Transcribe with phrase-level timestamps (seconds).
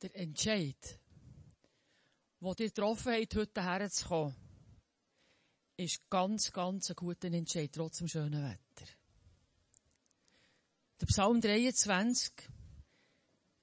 [0.00, 1.00] Der Entscheid,
[2.40, 4.36] den ihr getroffen habt, heute herzukommen,
[5.76, 8.92] ist ganz, ganz ein guter Entscheid, trotz dem schönen Wetter.
[11.00, 12.32] Der Psalm 23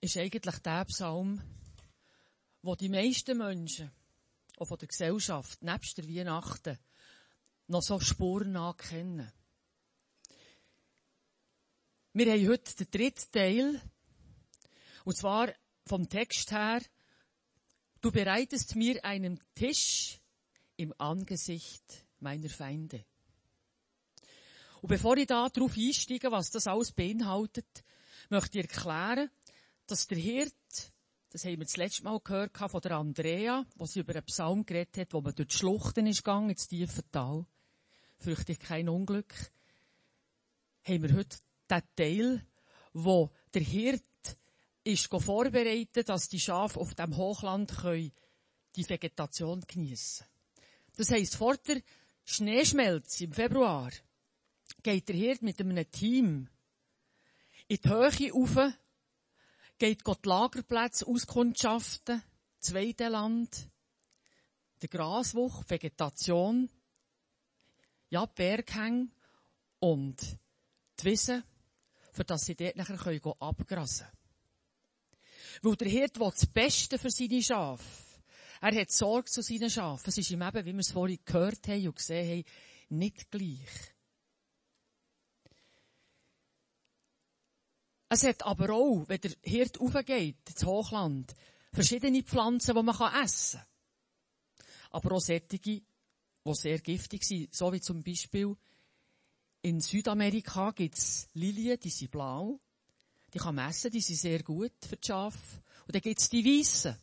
[0.01, 1.41] ist eigentlich der Psalm,
[2.61, 3.89] wo die meisten Menschen,
[4.57, 6.77] auch von der Gesellschaft, nebst der Weihnachten,
[7.67, 9.31] noch so Spuren ankennen.
[12.11, 13.81] Wir haben heute den dritten Teil,
[15.05, 15.53] und zwar
[15.85, 16.81] vom Text her,
[18.01, 20.19] du bereitest mir einen Tisch
[20.77, 23.05] im Angesicht meiner Feinde.
[24.81, 27.83] Und bevor ich da darauf einsteige, was das alles beinhaltet,
[28.29, 29.29] möchte ich erklären,
[29.87, 30.53] dass der Hirt,
[31.29, 34.65] das haben wir das letzte Mal gehört von der Andrea, wo sie über einen Psalm
[34.65, 37.45] geredet hat, wo man durch die Schluchten ist gegangen, ins tiefe Tal.
[38.17, 39.33] Fürchte ich kein Unglück.
[40.83, 41.37] Haben wir heute
[41.69, 42.45] den Teil,
[42.93, 44.03] wo der Hirt
[44.85, 48.11] ist vorbereitet, dass die Schafe auf dem Hochland können
[48.75, 50.25] die Vegetation geniessen.
[50.95, 51.81] Das heisst, vor der
[52.23, 53.91] Schneeschmelze im Februar
[54.83, 56.49] geht der Hirt mit einem Team
[57.67, 58.73] in die Höhe rauf,
[59.79, 62.21] geht die Lagerplätze auskundschaften,
[62.59, 63.67] zweite Land,
[64.81, 66.69] der Graswuch, Vegetation,
[68.09, 69.09] ja, Berghänge
[69.79, 70.37] und
[70.99, 71.43] die Wiese,
[72.11, 74.14] für dass sie dort nachher können abgrasen können.
[75.61, 77.83] Weil der Hirt will das Beste für seine Schafe.
[78.61, 80.09] Er hat Sorge zu seinen Schafen.
[80.09, 83.93] Es ist ihm eben, wie wir es vorhin gehört haben und gesehen haben, nicht gleich.
[88.09, 91.33] Es hat aber auch, wenn der Hirt aufgeht, ins Hochland,
[91.73, 94.67] verschiedene Pflanzen, die man essen kann.
[94.91, 95.83] Aber auch solche, die
[96.53, 98.55] sehr giftig sind, so wie zum Beispiel
[99.61, 102.59] in Südamerika gibt es Lilien, die sind blau.
[103.35, 105.61] Die kann man essen, die sind sehr gut für die Schafe.
[105.85, 106.95] Und dann gibt es die weißen.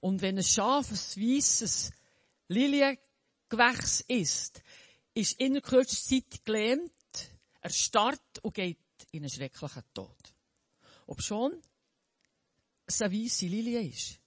[0.00, 1.92] Und wenn ein Schaf ein weisses
[2.48, 4.62] Liliengewächs ist,
[5.12, 6.90] ist in der kürzesten Zeit gelähmt,
[7.60, 8.78] erstarrt und geht
[9.10, 10.34] in einen schrecklichen Tod.
[11.06, 11.52] Ob schon
[12.86, 14.18] es eine weisse Lilie ist.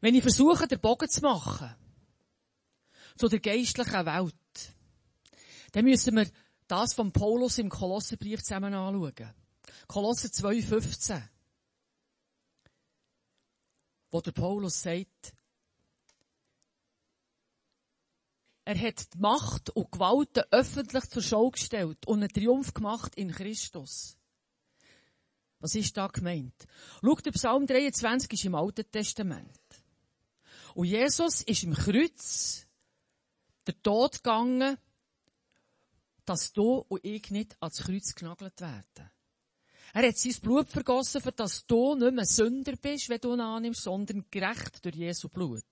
[0.00, 1.74] Wenn ich versuche, den Bogen zu machen,
[3.16, 4.72] zu der geistlichen Welt,
[5.72, 6.30] dann müssen wir
[6.70, 9.34] das von Paulus im Kolosserbrief zusammen anschauen.
[9.86, 11.20] Kolosser 2,15.
[14.10, 15.34] Wo der Paulus sagt,
[18.64, 23.32] Er hat die Macht und Gewalten öffentlich zur Schau gestellt und einen Triumph gemacht in
[23.32, 24.16] Christus.
[25.58, 26.54] Was ist da gemeint?
[27.02, 29.58] Schau, der Psalm 23 ist im Alten Testament.
[30.74, 32.66] Und Jesus ist im Kreuz
[33.66, 34.78] der Tod gegangen,
[36.24, 39.10] dass du und ich nicht ans Kreuz genagelt werden.
[39.92, 43.40] Er hat sein Blut vergossen, für dass du nicht mehr Sünder bist, wenn du ihn
[43.40, 45.64] annimmst, sondern gerecht durch Jesu Blut.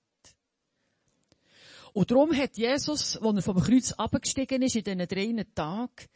[1.92, 6.06] Und darum hat Jesus, als er vom Kreuz abgestiegen ist, in diesen drei Tagen,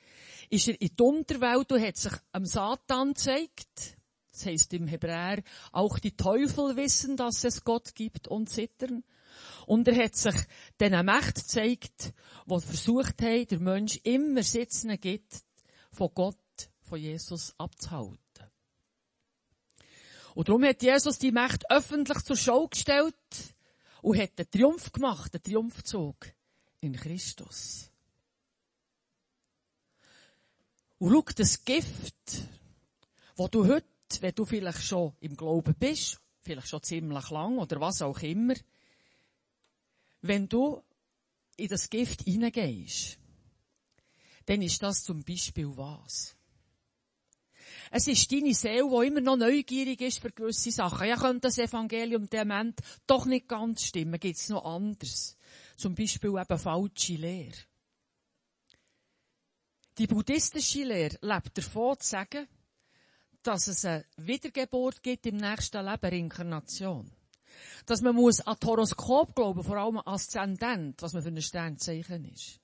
[0.51, 3.97] ist er in die Unterwelt und hat sich am Satan gezeigt.
[4.33, 5.43] Das heisst im Hebräer,
[5.73, 9.05] auch die Teufel wissen, dass es Gott gibt und zittern.
[9.67, 10.35] Und er hat sich
[10.81, 12.13] diesen Mächten gezeigt,
[12.47, 15.43] die versucht haben, der Mensch immer sitzen gibt,
[15.91, 16.37] von Gott,
[16.81, 18.19] von Jesus abzuhalten.
[20.35, 23.15] Und darum hat Jesus die Macht öffentlich zur Schau gestellt
[24.01, 26.33] und hat den Triumph gemacht, den Triumphzug
[26.81, 27.91] in Christus.
[30.99, 32.49] Und schau, das Gift,
[33.37, 33.87] wo du heute,
[34.21, 38.55] wenn du vielleicht schon im Glauben bist, vielleicht schon ziemlich lang oder was auch immer,
[40.23, 40.83] wenn du
[41.57, 43.19] in das Gift hineingehst,
[44.47, 46.37] dann ist das zum Beispiel was?
[47.91, 51.07] Es ist deine Seele, die immer noch neugierig ist für gewisse Sachen.
[51.07, 54.19] Ja, könnte das Evangelium der Moment doch nicht ganz stimmen?
[54.19, 55.37] Gibt es noch anders?
[55.77, 57.57] Zum Beispiel eben falsche Lehre.
[59.99, 62.49] Die buddhistische Lehre lebt davon zu sagen,
[63.43, 67.11] dass es eine Wiedergeburt gibt im nächsten Leben, Reinkarnation.
[67.87, 72.61] Dass man muss an Horoskop glauben, vor allem Aszendent, was man für ein Sternzeichen ist.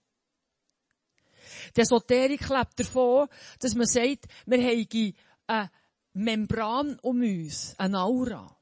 [1.76, 5.14] Die Esoterik lebt davon, dass man sagt, wir haben
[5.46, 5.70] eine
[6.12, 8.54] Membran um uns, eine Aura.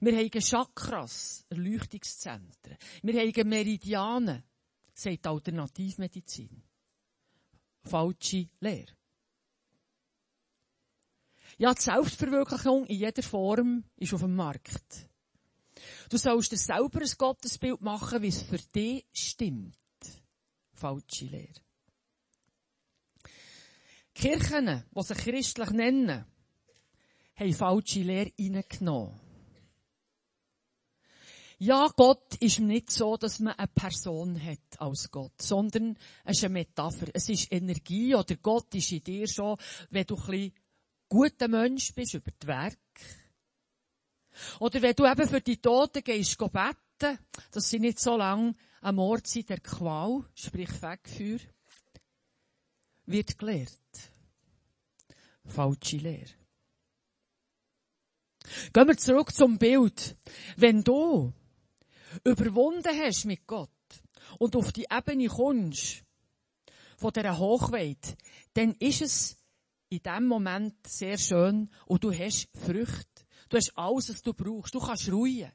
[0.00, 2.76] Wir haben Chakras, Erleuchtungszentren.
[3.02, 4.42] Wir haben Meridianen,
[4.94, 6.62] sagt Alternativmedizin.
[7.84, 8.92] Falsche Lehre.
[11.58, 15.08] Ja, die Selbstverwirklichung in jeder Form ist auf dem Markt.
[16.08, 19.76] Du sollst dir selber ein Gottesbild machen, wie es für dich stimmt.
[20.74, 21.60] Falsche Lehre.
[24.14, 26.24] Kirchen, die sich christlich nennen,
[27.34, 29.18] haben falsche Lehre reingenommen.
[31.58, 36.44] Ja, Gott ist nicht so, dass man eine Person hat als Gott, sondern es ist
[36.44, 37.06] eine Metapher.
[37.14, 39.56] Es ist Energie oder Gott ist in dir schon,
[39.90, 40.54] wenn du ein bisschen
[41.08, 42.78] guter Mensch bist über die Werke.
[44.60, 47.18] Oder wenn du eben für die Toten gehst, beten,
[47.50, 51.38] dass sie nicht so lange am Ort sind der Qual, sprich Wegfeuer,
[53.06, 53.70] wird gelehrt.
[55.44, 56.30] Falsche Lehre.
[58.72, 60.16] Gehen wir zurück zum Bild.
[60.56, 61.32] Wenn du
[62.24, 63.70] überwunden hast mit Gott
[64.38, 66.02] und auf die Ebene kommst
[66.96, 68.16] von dieser Hochweit,
[68.54, 69.36] dann ist es
[69.88, 73.11] in dem Moment sehr schön und du hast Früchte.
[73.52, 74.74] Du hast alles, was du brauchst.
[74.74, 75.52] Du kannst ruhen.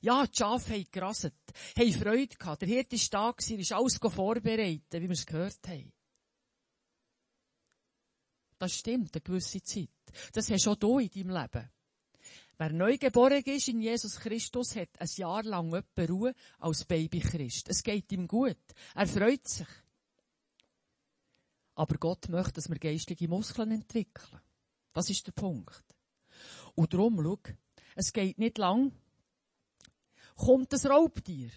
[0.00, 1.34] Ja, die Schafe haben gerasset,
[1.78, 2.62] haben Freude gehabt.
[2.62, 5.92] Der Hirt ist da gewesen, ist alles vorbereitet, wie wir es gehört haben.
[8.58, 9.90] Das stimmt, eine gewisse Zeit.
[10.32, 11.70] Das hast auch du in deinem Leben.
[12.58, 17.20] Wer neu geboren ist in Jesus Christus, hat ein Jahr lang etwa Ruhe als Baby
[17.20, 17.68] Christ.
[17.68, 18.58] Es geht ihm gut.
[18.92, 19.68] Er freut sich.
[21.76, 24.40] Aber Gott möchte, dass wir geistige Muskeln entwickeln.
[24.92, 25.85] Das ist der Punkt.
[26.76, 27.38] Und darum, schau,
[27.96, 28.92] es geht nicht lang,
[30.36, 31.50] kommt das Raubtier.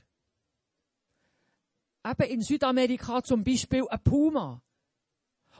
[2.03, 4.61] Eben in Südamerika zum Beispiel ein Puma,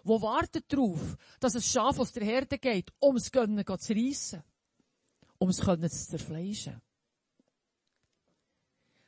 [0.04, 4.44] wo wartet darauf, dass ein Schaf aus der Herde geht, um es zu reissen,
[5.38, 6.82] um es zu zerfleischen.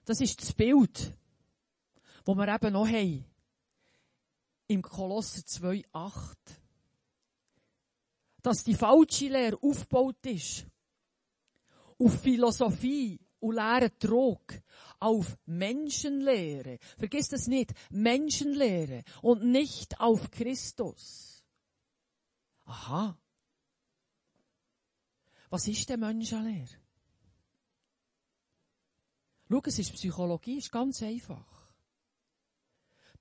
[0.04, 1.16] Das ist das Bild,
[2.26, 3.26] das wir eben noch haben.
[4.68, 6.61] Im Kolosser 2,8.
[8.42, 10.66] Dass die falsche Lehre aufgebaut ist.
[11.98, 14.62] Auf Philosophie und leeren Trog
[15.00, 16.78] auf Menschenlehre.
[16.98, 17.74] Vergiss das nicht.
[17.90, 21.44] Menschenlehre und nicht auf Christus.
[22.66, 23.18] Aha.
[25.50, 26.82] Was ist denn Menschenlehre?
[29.50, 31.46] Schau, es ist Psychologie, ist ganz einfach.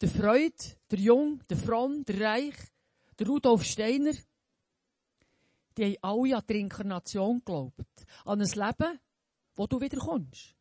[0.00, 0.54] Der Freud,
[0.90, 2.54] der Jung, der Fromm, der Reich,
[3.18, 4.12] der Rudolf Steiner,
[5.80, 8.06] die haben alle an die Inkarnation geglaubt.
[8.24, 9.00] An ein Leben,
[9.54, 10.54] wo du wieder kommst.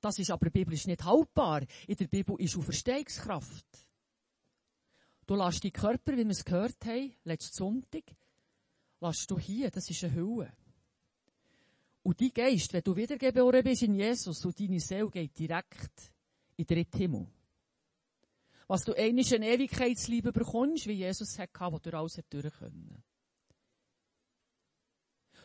[0.00, 1.62] Das ist aber biblisch nicht haltbar.
[1.86, 3.66] In der Bibel ist Auferstehungskraft.
[5.26, 8.02] Du lässt die Körper, wie wir es gehört haben, letzten Sonntag,
[9.00, 10.52] lässt du hier, das ist eine Hülle.
[12.02, 16.12] Und die Geist, wenn du wiedergeboren bist in Jesus und deine Seele geht direkt
[16.56, 17.26] in den dritten Himmel.
[18.72, 23.04] Was du einmal eine Ewigkeitsliebe bekommst, wie Jesus hatte, wo du alles durch können.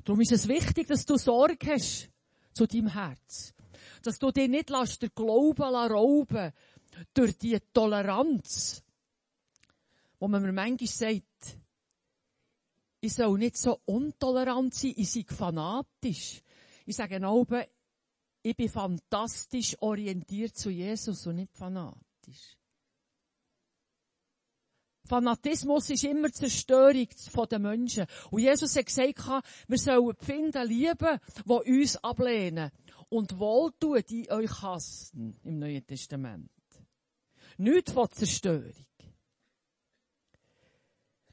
[0.05, 2.09] Darum ist es wichtig, dass du Sorge hast
[2.53, 3.53] zu deinem Herz.
[4.01, 6.53] Dass du dir nicht lässt, der Glauben rauben
[7.13, 8.81] durch die Toleranz,
[10.21, 11.57] wo man mir manchmal sagt,
[13.01, 16.41] ich soll nicht so untolerant sein, ich sei fanatisch.
[16.85, 17.65] Ich sage oben,
[18.41, 22.56] ich bin fantastisch orientiert zu Jesus und nicht fanatisch.
[25.07, 27.07] Fanatismus ist immer Zerstörung
[27.49, 28.05] der Menschen.
[28.29, 32.71] Und Jesus hat gesagt, wir sollen finden lieben, die uns ablehnen.
[33.09, 36.51] Und wohltun, die euch hassen, im Neuen Testament.
[37.57, 38.75] Nicht von Zerstörung.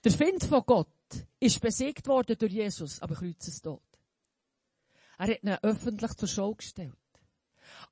[0.05, 0.89] Der Find von Gott
[1.41, 3.83] ist besiegt worden durch Jesus, aber Kreuzestod.
[5.19, 6.95] Er hat ihn öffentlich zur Schau gestellt.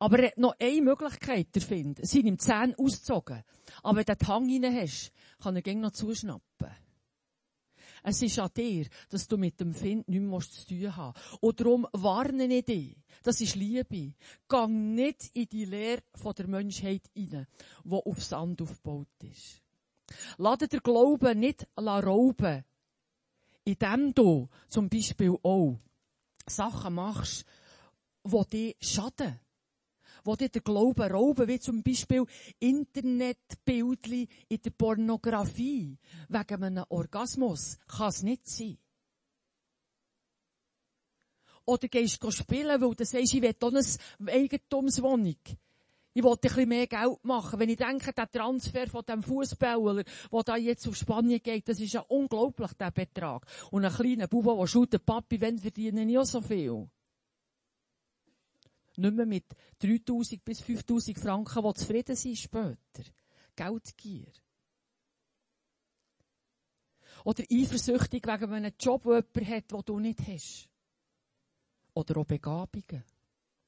[0.02, 2.04] Aber er hat noch eine Möglichkeit, der Find.
[2.04, 3.44] Seine Zähne ausgezogen.
[3.84, 6.70] Aber wenn du den Hang rein hast, kann er gegen noch zuschnappen.
[8.02, 11.38] Es ist an dir, dass du mit dem Find nichts mehr zu tun hast.
[11.40, 12.96] Und darum warne ich dich.
[13.22, 14.14] Das ist Liebe.
[14.48, 16.02] Gang nicht in die Lehre
[16.36, 17.46] der Menschheit hinein,
[17.84, 19.62] die auf Sand aufgebaut ist.
[20.36, 22.64] Lade der Glauben nicht rauben,
[23.62, 25.78] indem du zum Beispiel auch
[26.48, 27.44] Sachen machst,
[28.24, 29.38] die dir schaden
[30.24, 32.24] wo dir den Glauben rauben, wie zum Beispiel
[32.58, 35.98] Internetbildli in der Pornografie.
[36.28, 38.78] Wegen einem Orgasmus kann es nicht sein.
[41.64, 45.36] Oder gehst du spielen, weil du sagst, ich will auch eine Eigentumswohnung.
[46.14, 47.58] Ich wollte ein bisschen mehr Geld machen.
[47.58, 51.80] Wenn ich denke, der Transfer von dem Fußballer, der da jetzt auf Spanien geht, das
[51.80, 53.46] ist ja unglaublich, der Betrag.
[53.70, 56.88] Und ein kleiner Bub, der schaut, Papi, wenn verdienen auch so viel.
[58.96, 59.46] Nicht mehr mit
[59.78, 63.04] 3000 bis 5000 Franken, die zufrieden sind später.
[63.56, 64.32] Geldgier.
[67.24, 70.68] Oder eifersüchtig wegen einem Job, den jemand hat, den du nicht hast.
[71.94, 73.04] Oder auch Begabungen,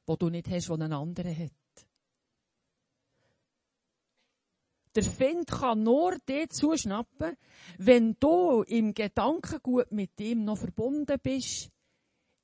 [0.08, 1.52] die du nicht hast, die ein anderer hat.
[4.94, 7.36] Der Find kann nur dir zuschnappen,
[7.78, 11.70] wenn du im Gedankengut mit ihm noch verbunden bist,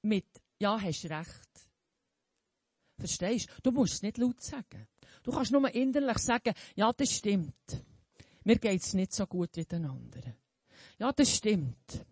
[0.03, 0.27] mit,
[0.59, 1.50] ja, hast recht.
[3.00, 3.49] Verstehst?
[3.62, 4.87] Du musst es nicht laut sagen.
[5.23, 7.54] Du kannst nur innerlich sagen, ja, das stimmt.
[8.45, 10.35] Mir geht's nicht so gut wie den anderen.
[10.99, 12.04] Ja, das stimmt.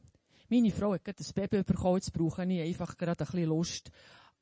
[0.49, 3.91] Meine Frau hat gerade ein Baby bekommen, jetzt brauche ich einfach gerade ein bisschen Lust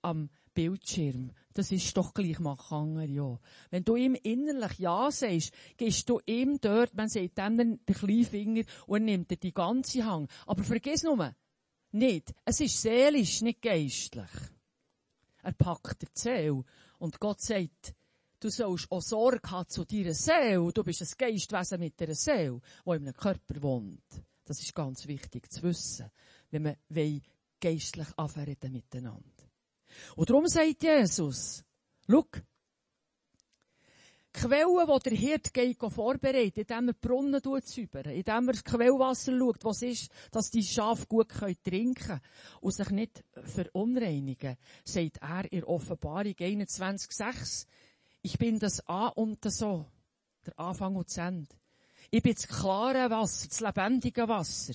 [0.02, 1.32] am Bildschirm.
[1.52, 3.38] Das ist doch gleich machen, ja.
[3.70, 8.24] Wenn du ihm innerlich Ja sagst, gehst du ihm dort, man sagt dann den kleinen
[8.24, 10.28] Finger und nimmt dir die ganze Hang.
[10.46, 11.34] Aber vergiss nur,
[11.92, 14.30] nicht, es ist seelisch, nicht geistlich.
[15.46, 16.64] Er packt die Seele.
[16.98, 17.94] Und Gott sagt,
[18.40, 20.72] du sollst auch Sorge haben zu deiner Seele.
[20.72, 24.24] Du bist ein Geistwesen mit einer Seele, die in einem Körper wohnt.
[24.44, 26.10] Das ist ganz wichtig zu wissen,
[26.50, 27.20] wenn wir
[27.60, 29.22] geistlich anfangen miteinander.
[30.16, 31.62] Und darum sagt Jesus,
[32.10, 32.24] schau,
[34.37, 39.64] Quellen, die der Hirt geht vorbereitet, indem er Brunnen säubert, indem er das Quellwasser schaut,
[39.64, 42.21] was ist, dass die Schafe gut trinken können
[42.61, 47.66] und sich nicht verunreinigen, sagt er in Offenbarung 21,6,
[48.21, 49.87] ich bin das A und das So,
[50.45, 51.55] der Anfang und das Ende.
[52.11, 54.75] Ich bin das klare Wasser, das lebendige Wasser.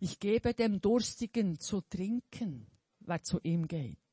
[0.00, 2.66] Ich gebe dem Durstigen zu trinken,
[3.00, 4.07] wer zu ihm geht.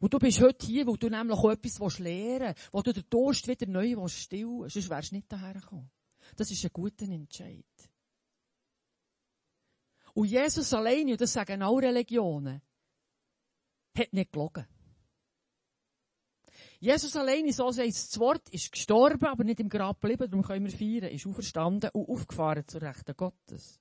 [0.00, 3.04] Und du bist heute hier, wo du nämlich auch etwas lernen willst, wo du den
[3.08, 4.74] Durst wieder neu stillen willst.
[4.74, 5.90] Sonst wärst du nicht daher gekommen.
[6.36, 7.64] Das ist ein guter Entscheid.
[10.14, 12.62] Und Jesus alleine, und das sagen alle Religionen,
[13.96, 14.66] hat nicht gelogen.
[16.78, 20.66] Jesus alleine, so sagt das Wort, ist gestorben, aber nicht im Grab geblieben, darum können
[20.66, 23.80] wir feiern, ist auferstanden und aufgefahren zur Rechten Gottes.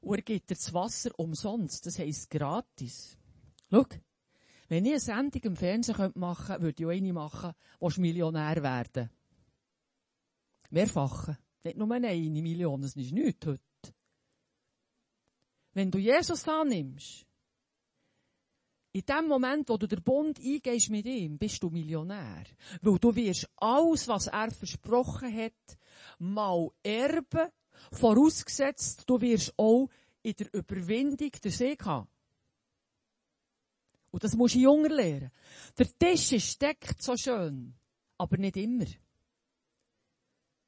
[0.00, 3.16] Und er gibt dir das Wasser umsonst, das heisst gratis.
[3.70, 3.84] Schau,
[4.68, 8.62] wenn ich eine Sendung im Fernsehen machen könnte, würde ich auch eine machen, wo Millionär
[8.62, 9.10] werden.
[10.70, 11.38] Mehrfache.
[11.64, 13.62] Nicht nur eine Million, das ist nichts heute.
[15.72, 17.26] Wenn du Jesus annimmst,
[18.92, 22.44] in dem Moment, wo du den Bund eingehst mit ihm, bist du Millionär.
[22.80, 25.78] Weil du wirst alles, was er versprochen hat,
[26.18, 27.48] mal erben,
[27.92, 29.88] vorausgesetzt, du wirst auch
[30.22, 32.08] in der Überwindung den Sieg haben.
[34.10, 35.30] Und das musst du junger lernen.
[35.76, 37.74] Der Tisch ist deckt so schön,
[38.16, 38.86] aber nicht immer.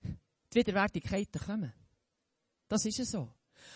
[0.03, 1.73] Die Widerwärtigkeiten kommen.
[2.69, 3.33] Das ist es so.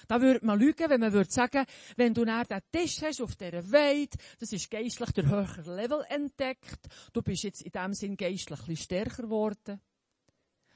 [0.09, 1.64] Da würde man lügen, wenn man würde sagen,
[1.97, 6.04] wenn du nach den Tisch hast auf dieser Weide, das ist geistlich der höhere Level
[6.09, 9.80] entdeckt, du bist jetzt in dem Sinn geistlich stärker geworden,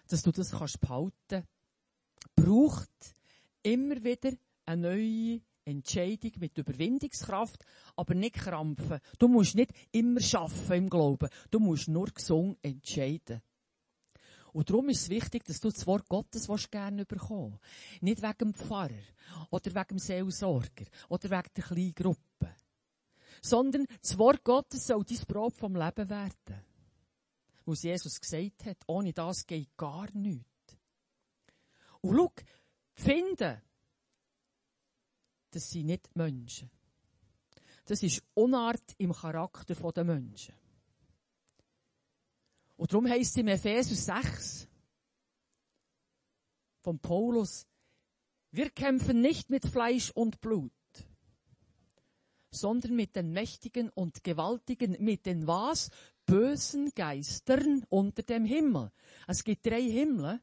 [0.08, 1.46] dass du das kannst behalten,
[2.34, 2.90] braucht
[3.62, 4.32] immer wieder
[4.64, 7.64] eine neue Entscheidung mit Überwindungskraft,
[7.96, 9.00] aber nicht krampfen.
[9.18, 11.28] Du musst nicht immer schaffen im Glauben.
[11.50, 13.42] Du musst nur gesund entscheiden.
[14.52, 17.58] Und darum ist es wichtig, dass du das Wort Gottes gerne bekommen
[18.00, 18.94] Nicht wegen dem Pfarrer
[19.50, 22.54] oder wegen dem Seelsorger oder wegen der kleinen Gruppe.
[23.42, 26.64] Sondern das Wort Gottes soll dein Brot vom Leben werden.
[27.66, 30.78] Was Jesus gesagt hat, ohne das geht gar nichts.
[32.00, 32.32] Und schau,
[32.94, 33.60] finden,
[35.50, 36.70] das sind nicht Menschen.
[37.84, 40.54] Das ist Unart im Charakter der Menschen.
[42.76, 44.68] Und darum heisst es im Epheser 6
[46.82, 47.66] von Paulus,
[48.50, 50.72] wir kämpfen nicht mit Fleisch und Blut,
[52.50, 55.90] sondern mit den Mächtigen und Gewaltigen, mit den was?
[56.24, 58.92] Bösen Geistern unter dem Himmel.
[59.26, 60.40] Es gibt drei Himmel.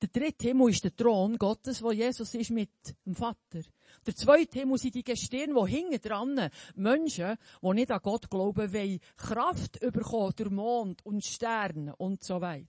[0.00, 2.70] Der dritte Himmel ist der Thron Gottes, wo Jesus ist mit
[3.04, 3.60] dem Vater.
[4.06, 8.72] Der zweite Himmel sind die Gestirne, die hinten dran Menschen, die nicht an Gott glauben,
[8.72, 12.68] wollen Kraft bekommen durch Mond und Sterne und so weiter.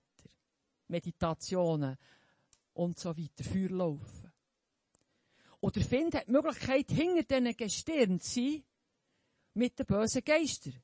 [0.88, 1.98] Meditationen
[2.74, 4.32] und so weiter, Feuer laufen.
[5.60, 8.64] Und der Find hat die Möglichkeit, hinter diesen Gestirnen zu sein,
[9.54, 10.82] mit den bösen Geistern.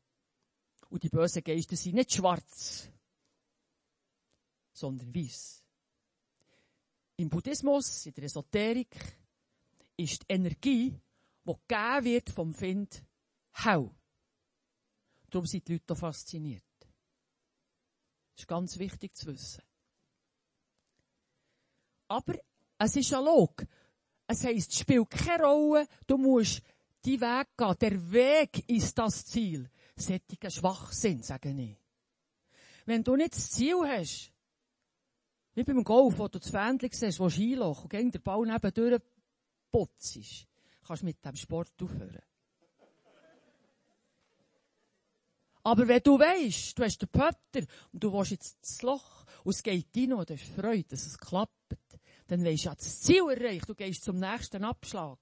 [0.89, 2.89] Und die bösen Geister sind nicht schwarz,
[4.71, 5.63] sondern weiß.
[7.17, 8.95] Im Buddhismus, in der Esoterik,
[9.97, 10.99] ist die Energie,
[11.43, 13.03] die gegeben wird vom Find,
[13.53, 13.89] hell.
[15.29, 16.63] Darum sind die Leute fasziniert.
[16.79, 19.63] Das ist ganz wichtig zu wissen.
[22.07, 22.35] Aber
[22.77, 23.65] es ist ja log.
[24.27, 26.61] Es heisst, es spielt keine Rolle, du musst
[27.03, 27.75] die Weg gehen.
[27.79, 29.69] Der Weg ist das Ziel.
[29.95, 31.77] Sättiger Schwachsinn, sage ich.
[32.85, 34.31] Wenn du nicht das Ziel hast,
[35.55, 39.01] wie beim Golf, wo du das Fähnchen siehst, wo Skiloch und gegen den Ball nebendurch
[39.71, 40.47] putzt,
[40.85, 42.21] kannst mit dem Sport aufhören.
[45.63, 49.53] Aber wenn du weisst, du hast den Pötter und du willst jetzt das Loch und
[49.53, 51.77] es geht rein und du hast Freude, dass es klappt,
[52.27, 55.19] dann weisst du, ja, das Ziel erreicht, du gehst zum nächsten Abschlag.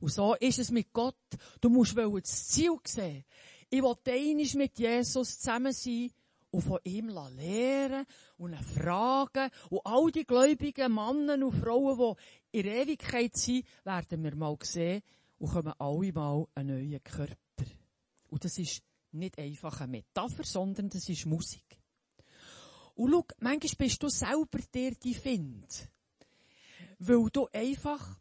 [0.00, 1.14] Und so ist es mit Gott.
[1.60, 3.24] Du musst das Ziel sehen.
[3.70, 6.10] Ich will einmal mit Jesus zusammen sein
[6.52, 8.06] und von ihm lernen
[8.36, 9.50] und fragen.
[9.70, 12.16] Und all die gläubigen Männer und Frauen,
[12.52, 15.02] die in Ewigkeit sind, werden wir mal sehen
[15.38, 17.36] und kommen alle mal einen neuen Körper.
[18.28, 18.82] Und das ist
[19.12, 21.78] nicht einfach eine Metapher, sondern das ist Musik.
[22.94, 25.88] Und schau, manchmal bist du selber der, die findet.
[26.98, 28.18] Weil du einfach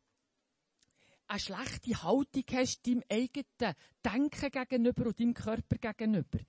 [1.27, 6.39] eine schlechte Haltung hast deinem eigenen Denken gegenüber und deinem Körper gegenüber.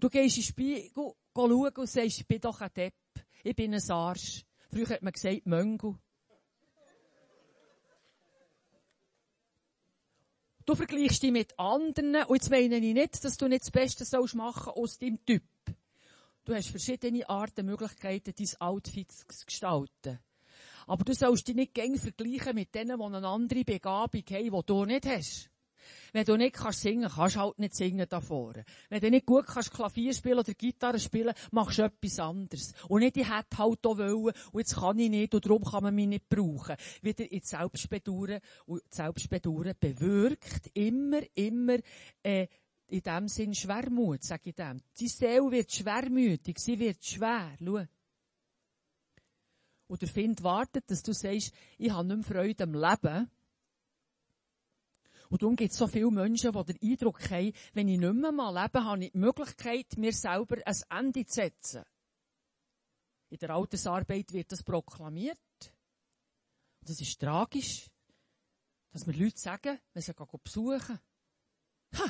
[0.00, 2.94] Du gehst in den Spiegel schauen und sagst, ich bin doch ein Depp.
[3.44, 4.44] Ich bin ein Arsch.
[4.70, 5.96] Früher hat man gesagt, Möngel.
[10.64, 14.04] Du vergleichst dich mit anderen, und jetzt meine ich nicht, dass du nicht das Beste
[14.04, 15.42] sollst machen aus deinem Typ.
[16.44, 20.18] Du hast verschiedene Arten, Möglichkeiten, dein Outfit zu gestalten.
[20.86, 24.66] Aber du sollst dich nicht gängig vergleichen mit denen, die eine andere Begabung haben, die
[24.66, 25.49] du nicht hast.
[26.12, 28.64] Wenn du nicht kannst singen, kannst du halt nicht singen da vorne.
[28.88, 32.72] Wenn du nicht gut kannst Klavier spielen oder Gitarre spielen, machst du etwas anderes.
[32.88, 35.82] Und nicht, ich hätte halt auch wollen, und jetzt kann ich nicht, und darum kann
[35.82, 36.76] man mich nicht brauchen.
[37.02, 41.78] Wieder in Selbstbedauern, und Selbstbedauern bewirkt immer, immer,
[42.22, 42.46] äh,
[42.88, 44.80] in dem Sinn Schwermut, sag ich dem.
[44.98, 47.56] Die Seele wird schwermütig, sie wird schwer.
[47.58, 47.84] Schau.
[49.86, 53.30] Und der Find wartet, dass du sagst, ich habe nicht mehr Freude am Leben.
[55.30, 58.32] Und darum gibt es so viele Menschen, die den Eindruck haben, wenn ich nicht mehr
[58.32, 61.84] mal lebe, habe ich die Möglichkeit, mir selber ein Ende zu setzen.
[63.30, 65.38] In der Altersarbeit wird das proklamiert.
[66.80, 67.88] Und das ist tragisch,
[68.90, 70.98] dass mir Leute sagen, wenn sie besuchen,
[71.94, 72.04] ha,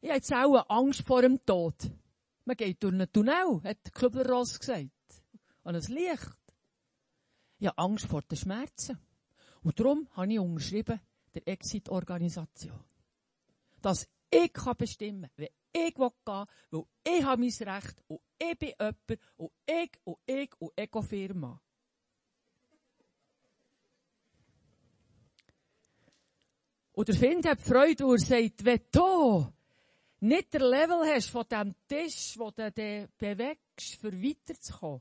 [0.00, 1.74] ich habe jetzt auch Angst vor dem Tod.
[2.44, 4.90] Man geht durch einen Tunnel, hat Kübler-Ross gesagt.
[5.64, 6.38] An ein Licht.
[7.58, 8.98] Ich habe Angst vor den Schmerzen.
[9.62, 11.00] Und darum habe ich unterschrieben,
[11.34, 12.84] der Exit-Organisation.
[13.80, 18.20] Dass ich kann bestimmen kann, wie ich gehen will, weil ich habe mein Recht und
[18.38, 21.60] ich bin jemand und ich und ich und Ego-Firma.
[26.94, 29.50] Und der Find hat Freude, wo er sagt, wenn du
[30.20, 35.00] nicht der Level hast von dem Tisch, wo du dich bewegst, für weiterzukommen,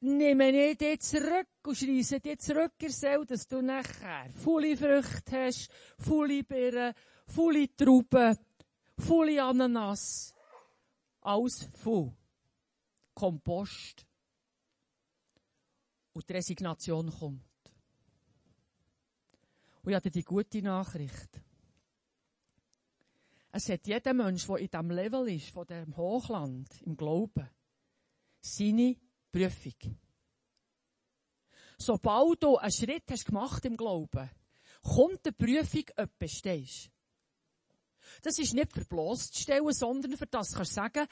[0.00, 5.46] nehme ich dich zurück und schreisse dich zurück in Seele, dass du nachher volle Früchte
[5.46, 6.94] hast, volle Birnen,
[7.26, 8.36] volle Trauben,
[8.98, 10.34] volle Ananas.
[11.20, 12.12] Alles voll.
[13.14, 14.06] Kompost.
[16.12, 17.44] Und die Resignation kommt.
[19.82, 21.40] Und ich habe die gute Nachricht.
[23.52, 27.48] Es hat jeder Mensch, der in diesem Level ist, von dem Hochland, im Glauben,
[28.40, 28.96] seine
[29.30, 29.98] Prüfung.
[31.78, 34.30] Sobald du einen Schritt hast gemacht im Glauben,
[34.82, 36.90] kommt die Prüfung, ob bestehst.
[38.22, 41.06] Das ist nicht für bloßzustellen, sondern für das kannst du sagen,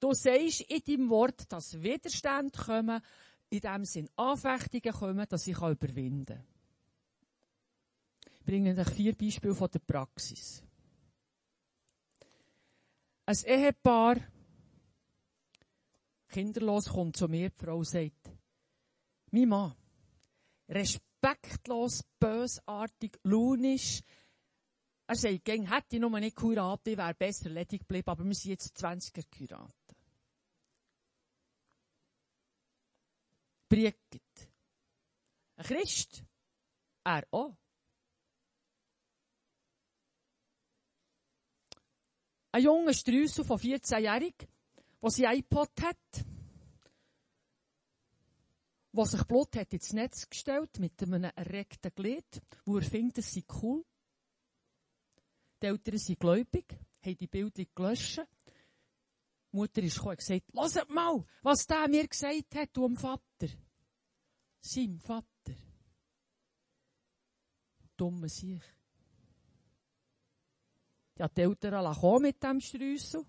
[0.00, 3.00] du sagst in deinem Wort, dass Widerstände kommen,
[3.48, 6.46] in dem Sinn Anfechtungen kommen, dass ich überwinden kann.
[8.38, 10.64] Ich bringe euch vier Beispiele von der Praxis.
[13.24, 14.16] Ein Ehepaar,
[16.32, 18.30] kinderlos, kommt zu mir, die Frau sagt,
[19.30, 19.74] mein Mann,
[20.68, 24.02] respektlos, bösartig, launisch,
[25.06, 28.52] er sagt, gäng, hätte ich noch nicht geheiratet, wäre besser ledig geblieben, aber wir sind
[28.52, 29.74] jetzt 20er geheiratet.
[33.68, 34.20] Brigitte.
[35.56, 36.24] Ein Christ.
[37.04, 37.56] Er auch.
[42.52, 44.34] Ein junger Strüssel von 14-jährig,
[45.02, 46.24] der sein iPod hat,
[48.92, 53.32] der sich Blut hat ins Netz gestellt mit einem erregten Glied, wo er findet, es
[53.32, 53.84] sei cool.
[55.62, 58.18] Die Eltern sind gläubig, haben die Bilder gelöscht.
[59.52, 62.96] Die Mutter ist gekommen und gesagt, lasst mal, was der mir gesagt hat, du am
[62.96, 63.48] Vater.
[64.60, 65.26] Sein Vater.
[67.96, 68.62] Dumme sich.
[71.18, 73.24] Ja, die Eltern kommen mit dem Strüssel.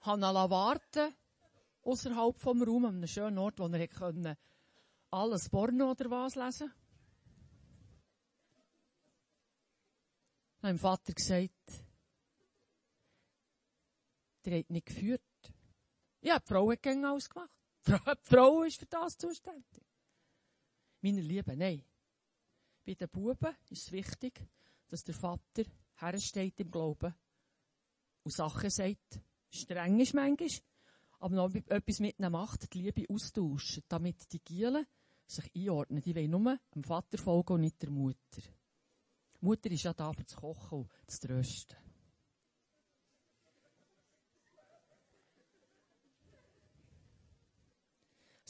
[0.00, 1.14] Haben ihn warten
[1.82, 4.36] außerhalb vom Raum, an einem schönen Ort, wo er können,
[5.10, 6.72] alles Porno oder was lesen
[10.60, 11.84] Dann hat mein Vater gesagt,
[14.44, 15.22] der hat nicht geführt.
[16.20, 17.50] Ja, die Frau hat gegen alles gemacht.
[17.86, 19.82] Die Frau ist für das zuständig.
[21.00, 21.82] Meine Lieben, nein.
[22.84, 24.46] Bei den Buben ist es wichtig,
[24.88, 25.64] dass der Vater
[25.96, 27.14] hersteht im Glauben
[28.22, 30.48] und Sachen sagt, streng ist manchmal,
[31.18, 34.86] aber noch etwas mit ihnen macht, die Liebe austauschen, damit die Gielen
[35.26, 36.02] sich einordnen.
[36.02, 38.42] Die wollen nur dem Vater folgen und nicht der Mutter.
[39.40, 41.76] Die Mutter ist ja da, für zu kochen und zu trösten.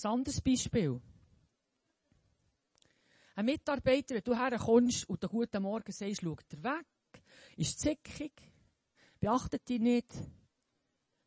[0.03, 1.01] Ein anderes Beispiel.
[3.35, 6.87] Ein Mitarbeiter, wenn du herkommst und den guten Morgen sagst, schaut er weg,
[7.57, 8.33] ist zickig,
[9.19, 10.15] beachtet dich nicht,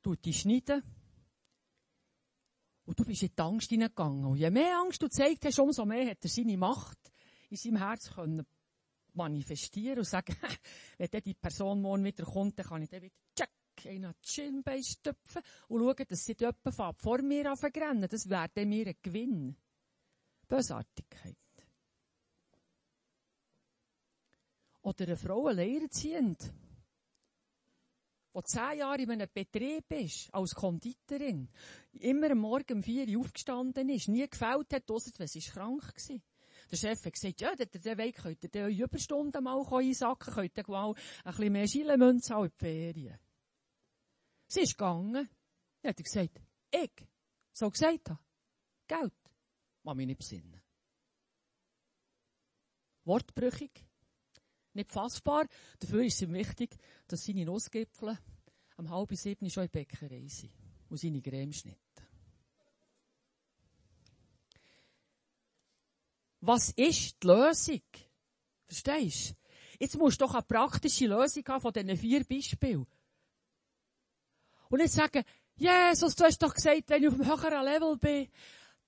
[0.04, 0.84] tut dich schneiden.
[2.86, 4.26] Und du bist in die Angst hineingegangen.
[4.26, 7.00] Und je mehr Angst du gezeigt hast, umso mehr hat er seine Macht
[7.50, 8.46] in seinem Herz können
[9.14, 10.36] manifestieren und sagen,
[10.98, 13.50] wenn dann die Person morgen wieder kommt, dann kann ich dann wieder check,
[13.86, 16.58] einen Chinbein stüpfen und schauen, dass sie dort
[16.98, 19.56] vor mir anfangen Das wäre dann mir ein Gewinn.
[20.48, 21.38] Bösartigkeit.
[24.82, 26.54] Oder eine Frau alleinerziehend,
[28.36, 31.50] die zehn Jahre in einem Betrieb ist, als Konditorin,
[31.94, 35.84] immer am Morgen um vier Uhr aufgestanden ist, nie gefällt hat, ausser wenn sie krank
[35.84, 36.20] war.
[36.72, 40.58] Der Chef hat gesagt, ja, der, der Weg könnt ihr eure Überstunden mal einsacken, könnt
[40.58, 40.94] ihr mal
[41.24, 43.20] ein bisschen mehr Schilemünze in die Ferien.
[44.48, 45.30] Sie ist gegangen.
[45.82, 46.42] Dann hat er gesagt,
[46.72, 47.08] ich
[47.52, 48.20] so gesagt habe,
[48.88, 49.14] Geld,
[49.84, 50.62] mag mich nicht besinnen.
[53.06, 53.86] Wortbrüchig,
[54.76, 55.48] nicht fassbar.
[55.80, 56.76] Dafür ist es ihm wichtig,
[57.08, 58.18] dass seine Nussgipfel
[58.78, 60.52] am halb sieben schon in die Bäckerei sind.
[60.90, 61.78] Und seine Cremeschnitte.
[66.42, 67.82] Was ist die Lösung?
[68.66, 69.36] Verstehst du?
[69.80, 72.86] Jetzt musst du doch eine praktische Lösung haben von diesen vier Beispielen.
[74.70, 75.24] Und nicht sagen,
[75.56, 78.28] Jesus, du hast doch gesagt, wenn ich auf einem höheren Level bin,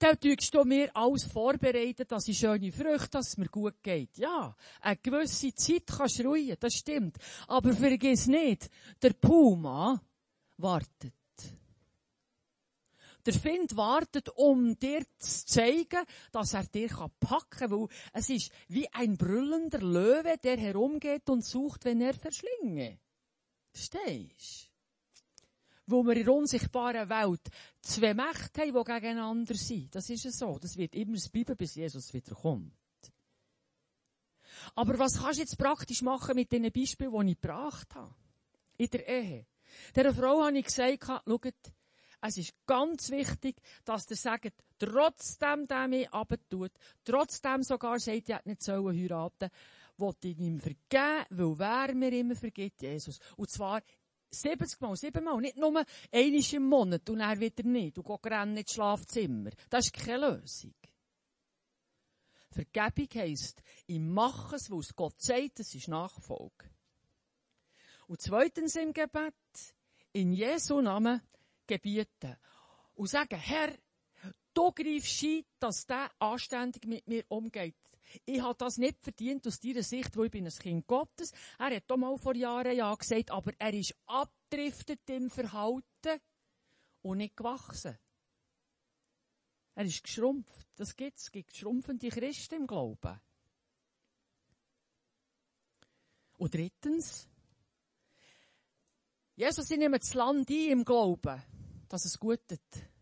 [0.05, 4.15] dann tust du mir alles vorbereiten, dass ich schöne Früchte, dass es mir gut geht.
[4.17, 7.17] Ja, eine gewisse Zeit kannst du ruhen, das stimmt.
[7.47, 8.69] Aber vergiss nicht,
[9.01, 9.99] der Puma
[10.57, 11.13] wartet.
[13.25, 16.89] Der Find wartet, um dir zu zeigen, dass er dir
[17.19, 22.13] packen kann, weil es ist wie ein brüllender Löwe, der herumgeht und sucht, wenn er
[22.13, 22.99] verschlinge.
[23.71, 24.74] Verstehst?
[25.87, 27.41] Wo wir in der unsichtbaren Welt
[27.81, 29.93] zwei Mächte haben, die gegeneinander sind.
[29.93, 30.57] Das ist es so.
[30.59, 32.73] Das wird immer bleiben, bis Jesus wiederkommt.
[34.73, 38.15] Aber was kannst du jetzt praktisch machen mit den Beispielen, die ich gebracht habe?
[38.77, 39.45] In der Ehe.
[39.95, 41.53] Der Frau habe ich gesagt, schaut,
[42.21, 46.71] es ist ganz wichtig, dass der sagt, trotzdem der mich abtut,
[47.03, 49.49] trotzdem sogar sagt, er nicht sollen heiraten,
[49.97, 53.19] wollte ich ihm vergeben, weil wer mir immer vergibt, Jesus.
[53.37, 53.81] Und zwar
[54.41, 58.31] 70 Mal, 7 Mal, nicht nur einmal im Monat und er wieder nicht und geht
[58.31, 59.51] rennen ins Schlafzimmer.
[59.69, 60.73] Das ist keine Lösung.
[62.51, 66.69] Vergebung heisst, ich mache es, es Gott sagt, das ist Nachfolge.
[68.07, 69.33] Und zweitens im Gebet,
[70.13, 71.21] in Jesu Namen
[71.67, 72.37] gebieten.
[72.93, 73.73] Und sagen, Herr,
[74.53, 77.75] du greifst ein, dass der anständig mit mir umgeht.
[78.25, 81.31] Ich habe das nicht verdient aus deiner Sicht, wo ich bin ein Kind Gottes.
[81.59, 86.21] Er hat auch mal vor Jahren ja gesagt, aber er ist abdriftet im Verhalten
[87.01, 87.97] und nicht gewachsen.
[89.75, 90.67] Er ist geschrumpft.
[90.75, 91.23] Das gibt's.
[91.23, 93.19] Es gibt schrumpfende Christen im Glauben.
[96.37, 97.27] Und drittens,
[99.35, 101.41] Jesus, ich nehme das Land ein im Glauben,
[101.89, 102.94] dass es gut ist.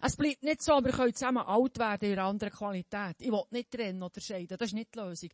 [0.00, 3.16] Es bleibt nicht so, wir können zusammen alt werden in einer anderen Qualität.
[3.20, 4.56] Ich will nicht trennen oder scheiden.
[4.58, 5.30] Das ist nicht die Lösung.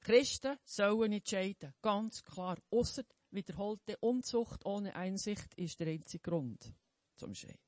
[0.00, 1.74] Christen sollen nicht scheiden.
[1.80, 2.58] Ganz klar.
[2.70, 6.72] Ausser wiederholte Unzucht ohne Einsicht ist der einzige Grund
[7.16, 7.58] zum Scheiden.